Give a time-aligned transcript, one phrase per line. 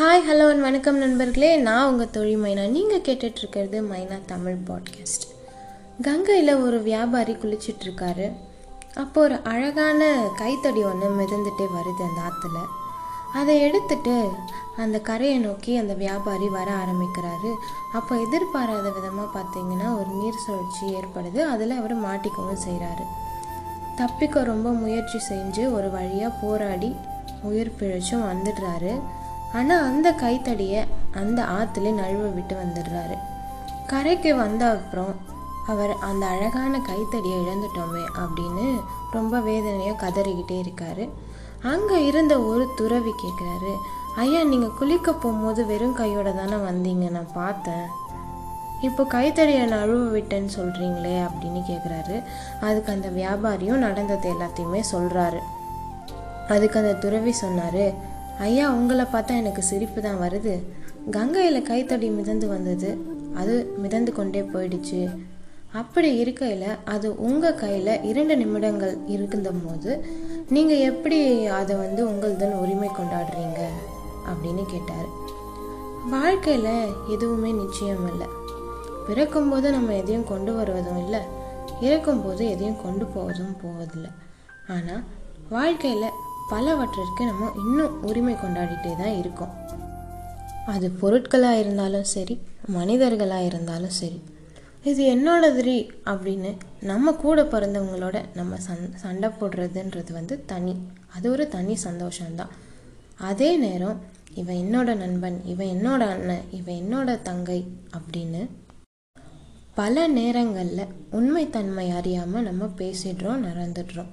[0.00, 1.56] Hi hello and வணக்கம் நண்பர்களே.
[1.56, 2.68] நான் உங்கள் தொழில் மைனா.
[2.68, 5.24] நீங்கள் கேட்டுட்ருக்கிறது மைனா தமிழ் பாட்காஸ்ட்
[6.02, 8.32] கங்கையில் ஒரு வியாபாரி குளிச்சிட்ருக்காரு
[8.94, 12.58] அப்போ ஒரு அழகான கைத்தடி ஒன்று மிதந்துட்டே வருது அந்த ஆற்றுல
[13.34, 14.28] அதை எடுத்துட்டு
[14.76, 17.54] அந்த கரையை நோக்கி அந்த வியாபாரி வர ஆரம்பிக்கிறாரு.
[17.92, 21.40] அப்போ எதிர்பாராத விதமாக பார்த்தீங்கன்னா ஒரு நீர் சுழற்சி ஏற்படுது.
[21.40, 23.06] அதில் அவர் மாட்டிக்கவும் செய்கிறாரு
[23.96, 26.96] தப்பிக்க ரொம்ப முயற்சி செஞ்சு ஒரு வழியாக போராடி
[27.42, 29.00] உயிர் பிழைச்சும் வந்துடுறாரு.
[29.56, 30.82] ஆனால் அந்த கைத்தடியை
[31.20, 33.16] அந்த ஆற்றுல நழுவ விட்டு வந்துடுறாரு.
[33.90, 35.14] கரைக்கு வந்த அப்புறம்
[35.72, 38.66] அவர் அந்த அழகான கைத்தடியை இழந்துட்டோமே அப்படின்னு
[39.16, 41.04] ரொம்ப வேதனையாக கதறிக்கிட்டே இருக்காரு.
[41.72, 43.72] அங்கே இருந்த ஒரு துறவி கேட்குறாரு
[44.22, 47.06] ஐயா நீங்கள் குளிக்க போகும்போது வெறும் கையோட தானே வந்தீங்க?
[47.16, 47.86] நான் பார்த்தேன்.
[48.86, 52.16] இப்போ கைத்தடியை நழுவ விட்டேன்னு சொல்கிறீங்களே அப்படின்னு கேட்குறாரு
[52.66, 55.40] அதுக்கு அந்த வியாபாரியும் நடந்தது எல்லாத்தையுமே சொல்கிறாரு
[56.54, 57.84] அதுக்கு அந்த துறவி சொன்னார்
[58.38, 60.62] ஐயா உங்களை பார்த்தா எனக்கு சிரிப்பு தான் வருது.
[61.10, 62.96] கங்கையில் கைத்தடி மிதந்து வந்தது.
[63.34, 65.18] அது மிதந்து கொண்டே போயிடுச்சு.
[65.72, 70.04] அப்படி இருக்கையில் அது உங்கள் கையில் இரண்டு நிமிடங்கள் இருந்த போது
[70.48, 73.60] நீங்கள் எப்படி அதை வந்து உங்களதுன்னு உரிமை கொண்டாடுறீங்க?
[74.30, 75.08] அப்படின்னு கேட்டார்.
[76.10, 78.26] வாழ்க்கையில் எதுவுமே நிச்சயம் இல்லை.
[79.06, 81.20] பிறக்கும்போது நம்ம எதையும் கொண்டு வருவதும் இல்லை.
[81.80, 84.10] இறக்கும்போது எதையும் கொண்டு போவதும் போவதில்லை.
[84.68, 85.02] ஆனால்
[85.48, 86.10] வாழ்க்கையில்
[86.50, 89.54] பலவற்றிற்கு நம்ம இன்னும் உரிமை கொண்டாடிட்டே தான் இருக்கோம்.
[90.66, 92.34] அது பொருட்களாக இருந்தாலும் சரி
[92.66, 94.18] மனிதர்களாக இருந்தாலும் சரி.
[94.84, 100.74] இது என்னோடதுரி அப்படின்னு நம்ம கூட பிறந்தவங்களோட நம்ம சண் சண்டை போடுறதுன்றது வந்து தனி.
[101.16, 102.52] அது ஒரு தனி சந்தோஷம்தான்.
[103.30, 104.00] அதே நேரம்
[104.34, 107.60] இவன் என்னோட நண்பன் இவன் என்னோட அண்ணன் இவன் என்னோட தங்கை
[107.98, 108.48] அப்படின்னு
[109.74, 114.12] பல நேரங்களில் உண்மைத்தன்மை அறியாமல் நம்ம பேசிடுறோம் நடந்துடுறோம்.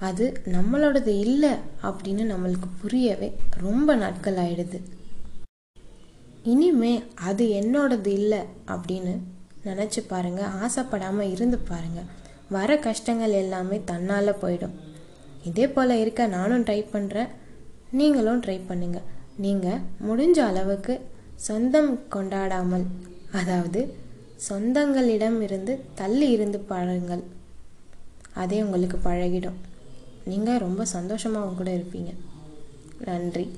[0.00, 1.52] அது நம்மளோடது இல்லை
[1.88, 3.28] அப்படின்னு நம்மளுக்கு புரியவே
[3.64, 4.80] ரொம்ப நாட்கள் ஆயிடுது.
[6.52, 6.92] இனிமே
[7.28, 8.40] அது என்னோடது இல்லை
[8.74, 9.14] அப்படின்னு
[9.68, 12.00] நினச்சி பாருங்க ஆசைப்படாமல் இருந்து பாருங்க.
[12.56, 14.74] வர கஷ்டங்கள் எல்லாமே தன்னால் போயிடும்.
[15.48, 17.32] இதே போல் இருக்க நானும் ட்ரை பண்ணுறேன்
[17.90, 19.00] நீங்களும் ட்ரை பண்ணுங்க.
[19.44, 20.94] நீங்கள் முடிஞ்ச அளவுக்கு
[21.46, 22.86] சொந்தம் கொண்டாடாமல்
[23.40, 23.80] அதாவது
[24.48, 27.24] சொந்தங்களிடம் இருந்து தள்ளி இருந்து பாருங்கள்
[28.42, 29.58] அதே உங்களுக்கு பழகிடும்.
[30.24, 32.12] நீங்கள் ரொம்ப சந்தோஷமாக கூட இருப்பீங்க.
[32.98, 33.50] நன்றி.